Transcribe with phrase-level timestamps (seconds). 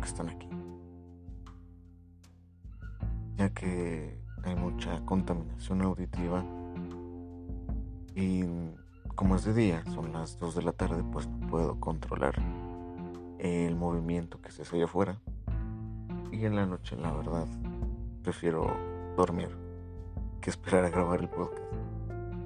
[0.00, 0.48] que están aquí.
[3.36, 6.44] Ya que hay mucha contaminación auditiva
[8.14, 8.44] y
[9.14, 12.34] como es de día, son las 2 de la tarde, pues no puedo controlar
[13.38, 15.20] el movimiento que se hace afuera.
[16.30, 17.46] Y en la noche, la verdad,
[18.22, 18.66] prefiero
[19.16, 19.48] dormir
[20.40, 21.62] que esperar a grabar el podcast.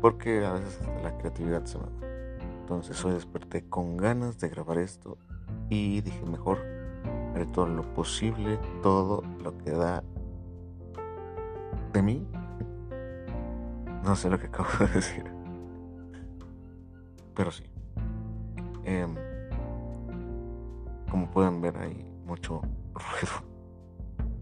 [0.01, 1.93] Porque a veces la creatividad se me va.
[2.61, 5.19] Entonces hoy desperté con ganas de grabar esto
[5.69, 6.59] y dije mejor
[7.53, 10.03] todo lo posible, todo lo que da
[11.93, 12.27] de mí.
[14.05, 15.25] No sé lo que acabo de decir.
[17.35, 17.65] Pero sí.
[18.85, 19.15] Em,
[21.11, 22.63] como pueden ver hay mucho
[22.95, 23.53] ruido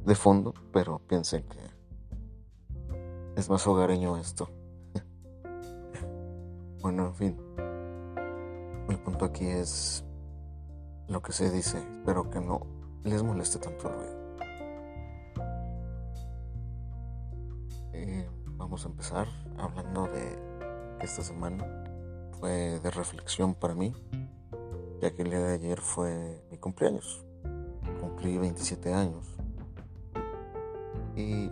[0.05, 1.59] de fondo, pero pensé que
[3.37, 4.51] es más hogareño esto.
[6.83, 7.37] bueno, en fin.
[8.89, 10.05] El punto aquí es
[11.09, 11.79] lo que se dice.
[11.79, 14.21] Espero que no les moleste tanto el ruido.
[17.93, 19.27] Eh, vamos a empezar
[19.59, 20.39] hablando de
[21.01, 21.65] esta semana.
[22.39, 23.95] Fue de reflexión para mí,
[25.01, 27.25] ya que el día de ayer fue mi cumpleaños.
[28.01, 29.27] Cumplí 27 años.
[31.17, 31.51] Y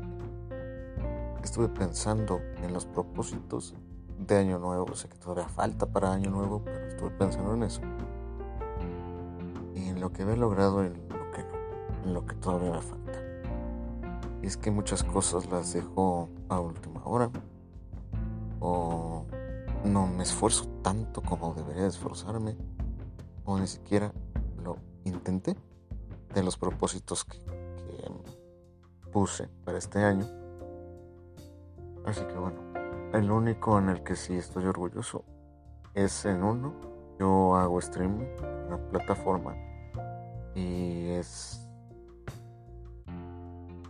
[1.42, 3.74] estuve pensando en los propósitos
[4.18, 4.94] de Año Nuevo.
[4.94, 7.80] Sé que todavía falta para Año Nuevo, pero estuve pensando en eso.
[9.74, 11.07] Y en lo que he logrado en
[12.14, 13.12] lo que todavía me falta.
[14.42, 17.30] Es que muchas cosas las dejo a última hora.
[18.60, 19.24] O
[19.84, 22.56] no me esfuerzo tanto como debería esforzarme.
[23.44, 24.12] O ni siquiera
[24.62, 25.56] lo intenté
[26.34, 30.26] de los propósitos que, que puse para este año
[32.08, 32.56] Así que bueno,
[33.12, 35.26] el único en el que sí estoy orgulloso
[35.92, 36.72] es en uno.
[37.20, 39.54] Yo hago streaming en una plataforma
[40.54, 41.67] y es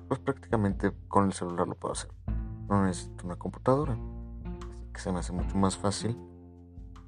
[0.09, 2.11] pues prácticamente con el celular lo puedo hacer.
[2.69, 3.97] No necesito una computadora,
[4.73, 6.17] así que se me hace mucho más fácil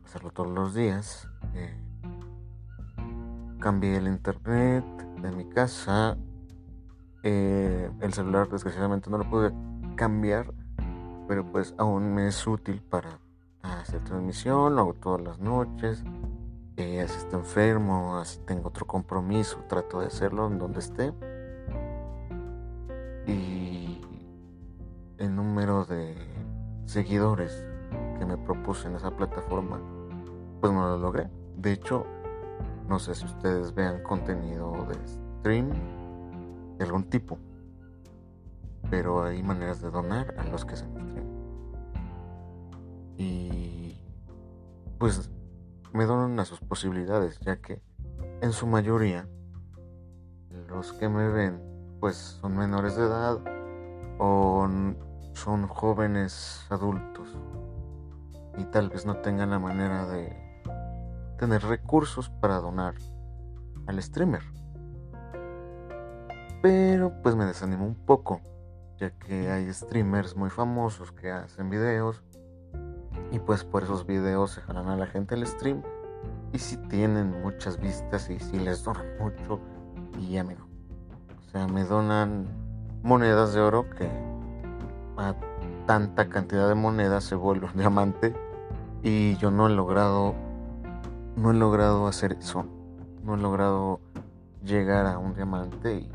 [0.05, 1.29] hacerlo todos los días.
[1.55, 1.77] Eh,
[3.59, 4.85] cambié el internet
[5.21, 6.17] de mi casa.
[7.23, 9.53] Eh, el celular desgraciadamente no lo pude
[9.97, 10.55] cambiar
[11.31, 13.21] pero pues aún me es útil para
[13.63, 16.03] hacer transmisión, lo hago todas las noches.
[16.77, 21.13] Eh, si estoy enfermo, si tengo otro compromiso, trato de hacerlo en donde esté.
[23.27, 24.01] Y
[25.19, 26.15] el número de
[26.87, 27.65] seguidores
[28.19, 29.81] que me propuse en esa plataforma,
[30.61, 31.29] pues no lo logré.
[31.57, 32.07] De hecho,
[32.89, 35.71] no sé si ustedes vean contenido de stream
[36.79, 37.39] de algún tipo,
[38.91, 41.01] pero hay maneras de donar a los que se me
[43.21, 44.01] y
[44.99, 45.31] pues
[45.93, 47.83] me donan a sus posibilidades, ya que
[48.41, 49.29] en su mayoría
[50.69, 51.61] los que me ven
[52.01, 53.39] pues son menores de edad
[54.19, 54.67] o
[55.35, 57.29] son jóvenes adultos
[58.57, 60.37] y tal vez no tengan la manera de
[61.39, 62.95] tener recursos para donar
[63.87, 64.43] al streamer.
[66.63, 68.41] Pero pues me desanimo un poco,
[68.99, 72.23] ya que hay streamers muy famosos que hacen videos
[73.31, 75.83] y pues por esos videos se jalan a la gente al stream.
[76.53, 79.61] Y si tienen muchas vistas y si les donan mucho.
[80.19, 80.55] Y ya me
[81.51, 82.47] O sea, me donan
[83.03, 84.09] monedas de oro que
[85.17, 85.35] a
[85.85, 88.37] tanta cantidad de monedas se vuelve un diamante.
[89.03, 90.37] Y yo no he logrado.
[91.35, 92.67] No he logrado hacer eso.
[93.25, 93.99] No he logrado
[94.65, 96.13] llegar a un diamante y.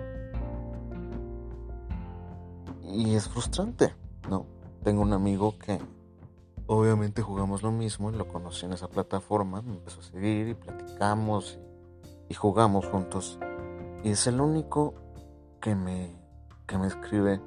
[2.94, 3.94] Y es frustrante,
[4.30, 4.46] ¿no?
[4.86, 5.82] Tengo un amigo que
[6.66, 11.60] obviamente jugamos lo mismo, lo conocí en esa plataforma, me empezó a seguir y platicamos
[12.30, 13.38] y, jugamos juntos.
[14.02, 14.94] Y es el único
[15.66, 16.16] que me,
[16.68, 17.42] que me escribe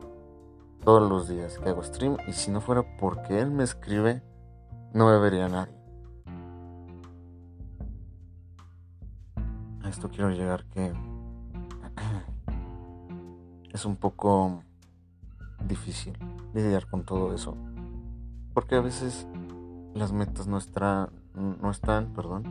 [0.85, 2.17] todos los días que hago stream.
[2.26, 4.25] Y si no fuera porque él me escribe,
[4.93, 5.73] no me vería nadie.
[9.85, 10.93] A esto quiero llegar que
[13.73, 14.64] es un poco
[15.64, 16.19] difícil
[16.55, 17.56] lidiar con todo eso
[18.53, 19.29] porque a veces
[19.94, 20.59] las metas no,
[21.35, 22.43] no están perdón,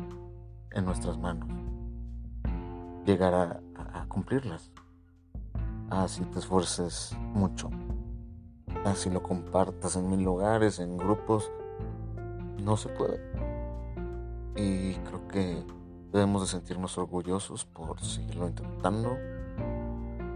[0.71, 1.49] en nuestras manos.
[3.05, 4.71] Llegar a, cumplirlas.
[5.89, 7.69] Así te esfuerces mucho.
[8.83, 11.51] Así lo compartas en mil lugares, en grupos.
[12.63, 13.21] No se puede.
[14.55, 15.63] Y creo que
[16.11, 19.17] debemos de sentirnos orgullosos por seguirlo intentando.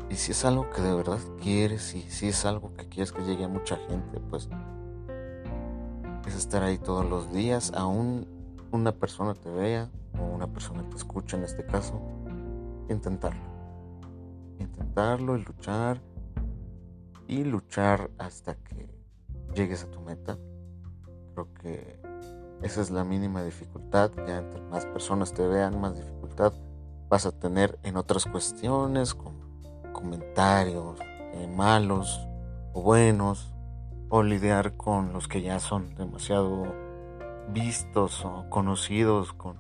[0.10, 3.24] Y si es algo que de verdad quieres y si es algo que quieres que
[3.24, 4.50] llegue a mucha gente, pues
[6.26, 8.28] es estar ahí todos los días, aún
[8.72, 9.90] una persona te vea
[10.20, 12.00] o una persona te escucha en este caso,
[12.90, 13.51] intentarlo.
[14.62, 16.02] Intentarlo y luchar
[17.28, 18.90] y luchar hasta que
[19.54, 20.38] llegues a tu meta.
[21.34, 22.00] Creo que
[22.62, 24.12] esa es la mínima dificultad.
[24.28, 26.54] Ya entre más personas te vean, más dificultad
[27.12, 29.42] vas a tener en otras cuestiones como
[29.92, 30.98] comentarios
[31.34, 32.26] eh, malos
[32.74, 33.54] o buenos
[34.08, 36.74] o lidiar con los que ya son demasiado
[37.50, 39.58] vistos o conocidos con,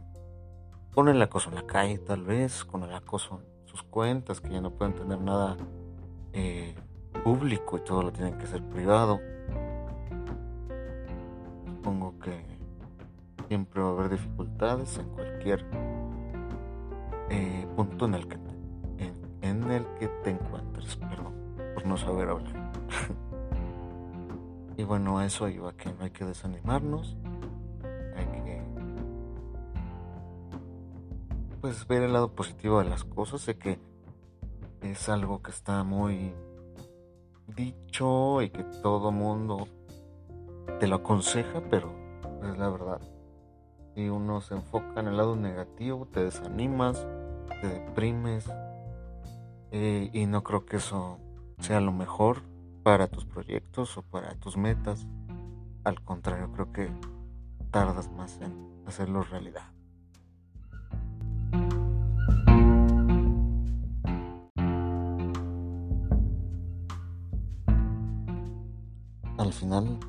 [0.93, 4.59] con el acoso en la calle tal vez, con el acoso sus cuentas que ya
[4.59, 5.55] no pueden tener nada
[6.33, 6.75] eh,
[7.23, 9.21] público y todo lo tienen que ser privado.
[11.65, 12.45] Supongo que
[13.47, 15.65] siempre va a haber dificultades en cualquier
[17.29, 21.33] eh, punto en el que te, en, el que te encuentres, perdón,
[21.73, 22.71] por no saber hablar.
[24.77, 27.15] y bueno, eso iba que no hay que desanimarnos,
[31.61, 33.79] pues ver el lado positivo de las cosas, sé que
[34.81, 36.33] es algo que está muy
[37.55, 39.67] dicho y que todo mundo
[40.79, 41.93] te lo aconseja, pero
[42.43, 43.01] es la verdad.
[43.93, 47.05] Si uno se enfoca en el lado negativo, te desanimas,
[47.61, 48.49] te deprimes
[49.71, 51.19] eh, y no creo que eso
[51.59, 52.41] sea lo mejor
[52.81, 55.05] para tus proyectos o para tus metas.
[55.83, 56.89] Al contrario, creo que
[57.69, 59.71] tardas más en hacerlo realidad.
[69.51, 69.99] Al final,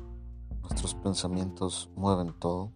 [0.61, 2.71] nuestros pensamientos mueven todo.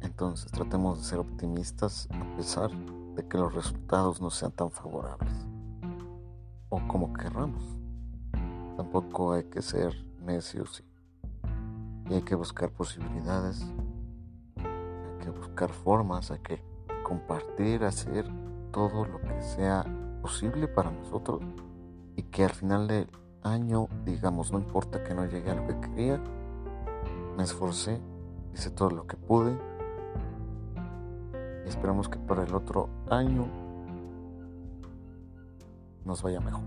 [0.00, 2.72] Entonces tratemos de ser optimistas a pesar
[3.14, 5.32] de que los resultados no sean tan favorables
[6.70, 7.62] o como querramos.
[8.76, 9.94] Tampoco hay que ser
[10.24, 10.82] necios
[12.10, 13.64] y hay que buscar posibilidades,
[14.56, 16.60] hay que buscar formas, hay que
[17.04, 18.28] compartir, hacer
[18.72, 19.86] todo lo que sea
[20.20, 21.44] posible para nosotros
[22.16, 23.06] y que al final de
[23.42, 26.20] año, digamos, no importa que no llegue a lo que quería,
[27.36, 28.00] me esforcé,
[28.54, 29.56] hice todo lo que pude
[31.64, 33.46] y esperamos que para el otro año
[36.04, 36.64] nos vaya mejor.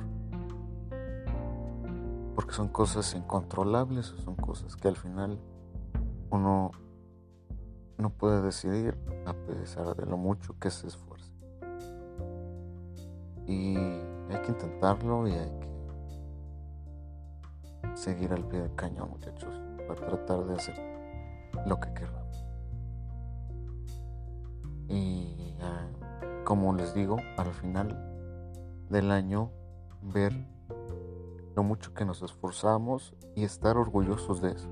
[2.36, 5.40] Porque son cosas incontrolables, son cosas que al final
[6.30, 6.72] uno
[7.98, 11.32] no puede decidir a pesar de lo mucho que se esfuerce.
[13.48, 15.61] Y hay que intentarlo y hay
[18.02, 20.76] seguir al pie del cañón, muchachos, para tratar de hacer
[21.68, 22.46] lo que queramos.
[24.88, 25.56] Y
[26.44, 27.96] como les digo, al final
[28.90, 29.52] del año,
[30.02, 30.34] ver
[31.56, 34.70] lo mucho que nos esforzamos y estar orgullosos de eso.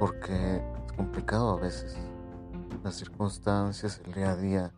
[0.00, 1.96] Porque es complicado a veces.
[2.82, 4.72] Las circunstancias, el día a día,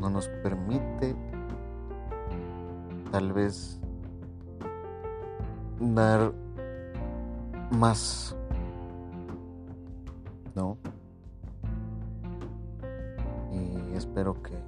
[0.00, 1.16] no nos permite
[3.12, 3.78] tal vez
[5.78, 6.32] dar
[7.70, 8.34] más,
[10.54, 10.78] ¿no?
[13.52, 14.58] Y espero que,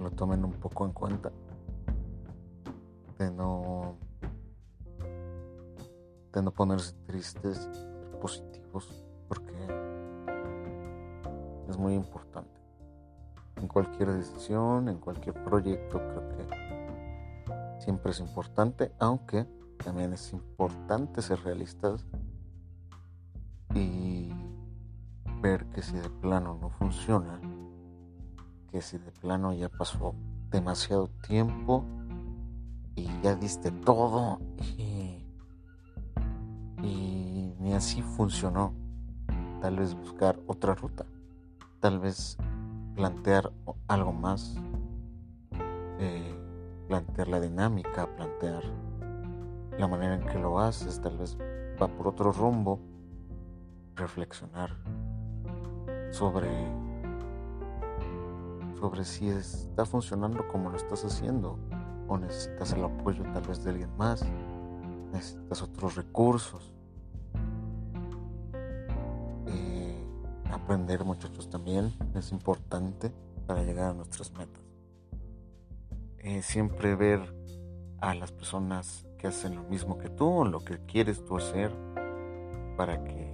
[0.00, 1.30] lo tomen un poco en cuenta,
[3.20, 3.94] de no,
[6.32, 7.70] de no ponerse tristes,
[8.20, 9.54] positivos, porque
[11.68, 12.60] es muy importante.
[13.56, 16.63] En cualquier decisión, en cualquier proyecto, creo que
[17.84, 19.46] siempre es importante, aunque
[19.84, 22.06] también es importante ser realistas
[23.74, 24.30] y
[25.42, 27.38] ver que si de plano no funciona,
[28.70, 30.14] que si de plano ya pasó
[30.50, 31.84] demasiado tiempo
[32.94, 34.38] y ya diste todo
[34.78, 35.20] y,
[37.58, 38.74] ni así funcionó,
[39.60, 41.04] tal vez buscar otra ruta,
[41.80, 42.38] tal vez
[42.94, 43.52] plantear
[43.88, 44.56] algo más.
[45.98, 46.33] Eh,
[46.88, 48.62] plantear la dinámica, plantear
[49.78, 51.36] la manera en que lo haces, tal vez
[51.80, 52.80] va por otro rumbo,
[53.96, 54.70] reflexionar
[56.10, 56.48] sobre
[58.78, 61.58] sobre si está funcionando como lo estás haciendo
[62.06, 64.22] o necesitas el apoyo tal vez de alguien más,
[65.10, 66.70] necesitas otros recursos.
[69.46, 70.04] Eh,
[70.52, 73.10] aprender muchachos también es importante
[73.46, 74.63] para llegar a nuestras metas.
[76.26, 77.20] Eh, siempre ver
[78.00, 81.70] a las personas que hacen lo mismo que tú, lo que quieres tú hacer,
[82.78, 83.30] para que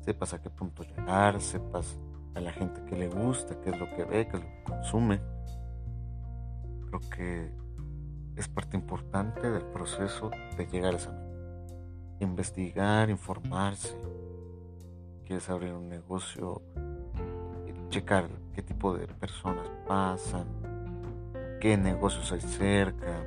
[0.00, 1.98] sepas a qué punto llegar, sepas
[2.34, 4.62] a la gente que le gusta, qué es lo que ve, qué es lo que
[4.64, 5.20] consume.
[6.86, 7.52] Creo que
[8.36, 11.74] es parte importante del proceso de llegar a esa meta.
[12.20, 13.94] Investigar, informarse.
[15.26, 16.62] Quieres abrir un negocio,
[17.90, 20.46] checar qué tipo de personas pasan,
[21.60, 23.24] qué negocios hay cerca,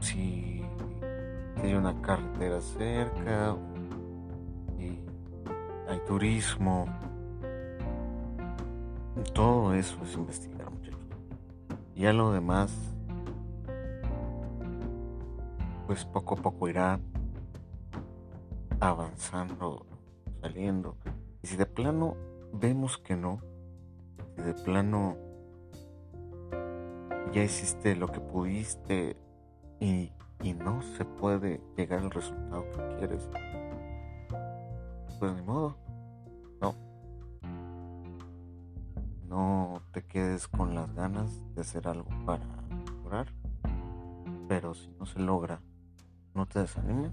[0.00, 0.62] si
[1.62, 3.56] hay una carretera cerca
[4.78, 5.00] y
[5.88, 6.86] hay turismo.
[9.34, 11.00] Todo eso es investigar, muchachos.
[11.94, 12.72] Y a lo demás,
[15.86, 17.00] pues poco a poco irá
[18.80, 19.86] avanzando,
[20.40, 20.96] saliendo.
[21.42, 22.16] Y si de plano
[22.52, 23.40] vemos que no,
[24.44, 25.16] de plano
[27.32, 29.16] ya hiciste lo que pudiste
[29.80, 33.28] y, y no se puede llegar al resultado que quieres,
[35.18, 35.76] pues ni modo,
[36.60, 36.74] no.
[39.28, 42.44] No te quedes con las ganas de hacer algo para
[42.86, 43.32] mejorar,
[44.48, 45.60] pero si no se logra,
[46.34, 47.12] no te desanimes.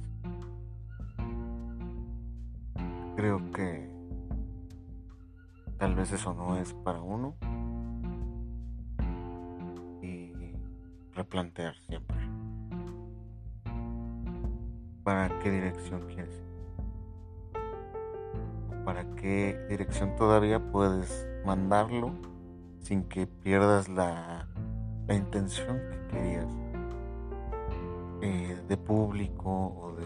[3.15, 3.94] Creo que
[5.77, 7.35] tal vez eso no es para uno.
[10.01, 10.31] Y
[11.13, 12.17] replantear siempre.
[15.03, 16.45] Para qué dirección quieres
[18.85, 22.11] para qué dirección todavía puedes mandarlo
[22.79, 24.47] sin que pierdas la,
[25.07, 26.45] la intención que querías
[28.21, 30.05] eh, de público o de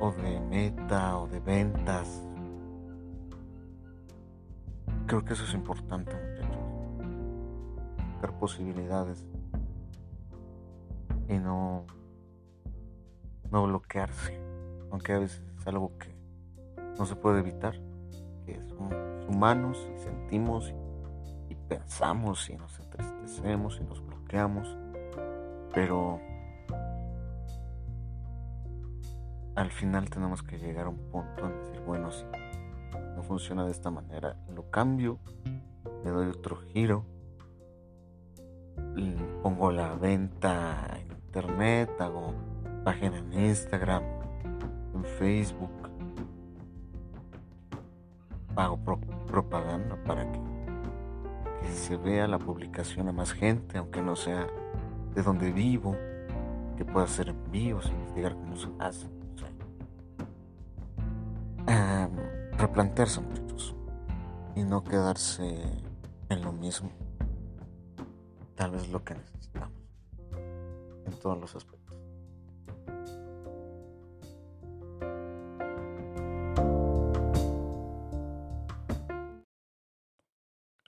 [0.00, 2.27] o de meta o de ventas
[5.08, 6.56] creo que eso es importante muchachos.
[8.22, 9.26] Dar posibilidades.
[11.28, 11.84] Y no
[13.50, 14.38] no bloquearse,
[14.90, 16.14] aunque a veces es algo que
[16.98, 17.74] no se puede evitar,
[18.44, 18.94] que somos
[19.28, 24.74] humanos y sentimos y, pensamos y nos entristecemos y nos bloqueamos,
[25.74, 26.18] pero
[29.54, 32.24] al final tenemos que llegar a un punto en decir, bueno, si
[33.18, 35.18] no funciona de esta manera, lo cambio,
[36.04, 37.04] le doy otro giro,
[39.42, 42.32] pongo la venta en internet, hago
[42.84, 44.04] página en Instagram,
[44.94, 45.72] en Facebook.
[48.54, 48.78] Pago
[49.26, 50.40] propaganda para que,
[51.72, 54.46] se vea la publicación a más gente, aunque no sea
[55.16, 55.96] de donde vivo,
[56.76, 59.17] que pueda hacer envíos, investigar cómo se hace.
[62.68, 63.74] Replantearse muchachos
[64.54, 65.58] y no quedarse
[66.28, 66.90] en lo mismo.
[68.54, 69.80] Tal vez lo que necesitamos
[71.06, 71.96] en todos los aspectos.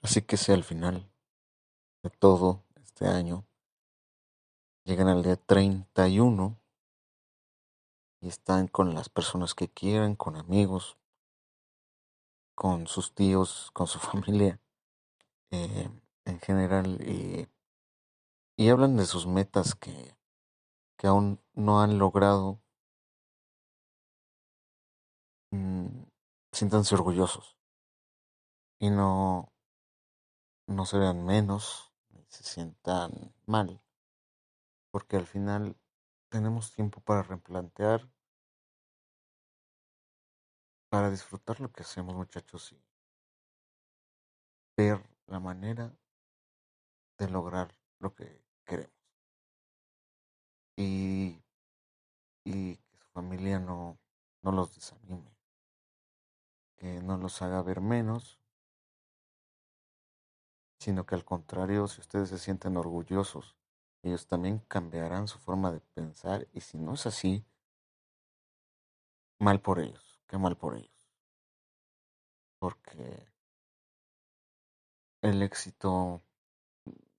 [0.03, 1.09] Así que sea al final
[2.03, 3.45] de todo este año,
[4.83, 6.57] llegan al día 31
[8.19, 10.97] y están con las personas que quieran, con amigos,
[12.61, 14.61] con sus tíos, con su familia
[15.49, 15.89] eh,
[16.25, 17.49] en general y,
[18.69, 20.15] hablan de sus metas que,
[20.95, 22.61] que aún no han logrado.
[25.51, 26.03] Mm,
[26.51, 27.57] siéntanse orgullosos
[28.77, 29.51] y no
[30.67, 33.81] no se vean menos ni se sientan mal,
[34.91, 35.75] porque al final
[36.29, 38.07] tenemos tiempo para replantear,
[40.91, 42.83] para disfrutar lo que hacemos muchachos y
[44.75, 45.97] ver la manera
[47.17, 48.91] de lograr lo que queremos.
[50.75, 51.41] Y,
[52.43, 53.97] y que su familia no,
[54.41, 55.33] no los desanime,
[56.75, 58.41] que no los haga ver menos
[60.81, 63.55] sino que al contrario, si ustedes se sienten orgullosos,
[64.01, 67.45] ellos también cambiarán su forma de pensar y si no es así,
[69.37, 70.89] mal por ellos, qué mal por ellos.
[72.57, 73.27] Porque
[75.21, 76.23] el éxito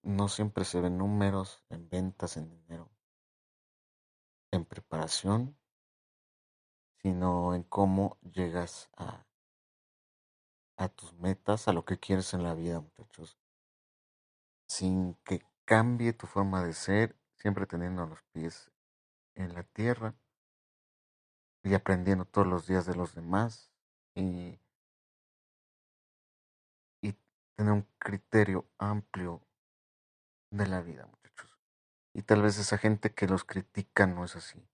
[0.03, 2.91] no siempre se ve en números, en ventas, en dinero,
[4.51, 5.59] en preparación,
[7.03, 9.27] sino en cómo llegas a,
[10.79, 13.39] a tus metas, a lo que quieres en la vida, muchachos
[14.67, 18.71] sin que cambie tu forma de ser, siempre teniendo los pies
[19.35, 20.17] en la tierra
[21.63, 23.71] y aprendiendo todos los días de los demás
[24.15, 24.59] y,
[27.01, 27.17] y
[27.57, 29.43] tener un criterio amplio
[30.51, 31.59] de la vida, muchachos.
[32.15, 34.67] Y tal vez esa gente que los critica no es así.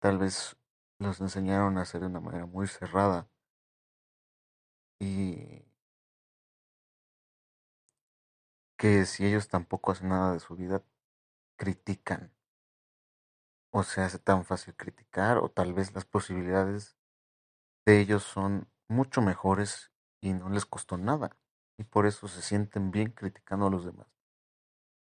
[0.00, 0.56] Tal vez
[0.98, 3.28] los enseñaron a hacer de una manera muy cerrada
[4.98, 5.64] y
[8.76, 10.82] que si ellos tampoco hacen nada de su vida,
[11.56, 12.32] critican.
[13.72, 16.96] O se hace tan fácil criticar, o tal vez las posibilidades
[17.86, 21.36] de ellos son mucho mejores y no les costó nada.
[21.78, 24.08] Y por eso se sienten bien criticando a los demás.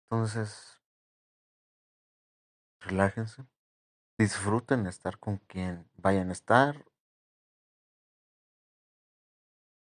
[0.05, 0.81] Entonces,
[2.81, 3.45] relájense,
[4.19, 6.85] disfruten estar con quien vayan a estar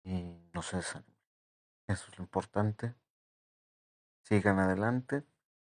[0.04, 1.18] y no se desanimen.
[1.88, 2.96] Eso es lo importante.
[4.24, 5.26] Sigan adelante.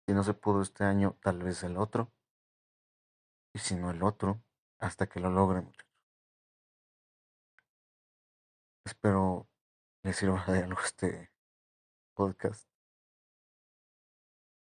[0.05, 2.11] Si no se pudo este año, tal vez el otro.
[3.53, 4.41] Y si no el otro,
[4.79, 5.89] hasta que lo logren, muchachos.
[8.85, 9.47] Espero
[10.03, 11.31] les sirva de algo este
[12.13, 12.69] podcast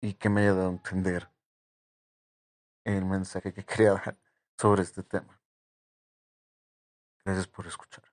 [0.01, 1.31] y que me haya dado a entender
[2.85, 4.19] el mensaje que quería dar
[4.59, 5.41] sobre este tema.
[7.25, 8.10] Gracias por escuchar.